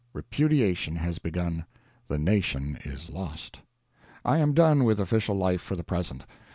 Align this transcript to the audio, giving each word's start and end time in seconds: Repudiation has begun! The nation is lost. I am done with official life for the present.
Repudiation 0.13 0.95
has 0.95 1.19
begun! 1.19 1.63
The 2.07 2.17
nation 2.17 2.79
is 2.83 3.07
lost. 3.11 3.61
I 4.25 4.39
am 4.39 4.55
done 4.55 4.83
with 4.83 4.99
official 4.99 5.35
life 5.35 5.61
for 5.61 5.75
the 5.75 5.83
present. 5.83 6.23